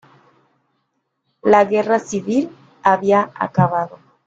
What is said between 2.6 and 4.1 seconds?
había acabado.